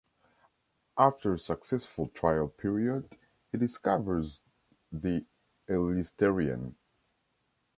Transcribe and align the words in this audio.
After 0.97 1.35
a 1.35 1.37
successful 1.37 2.07
trial 2.07 2.47
period, 2.47 3.19
he 3.51 3.59
discovers 3.59 4.41
the 4.91 5.23
Elitserien. 5.69 6.73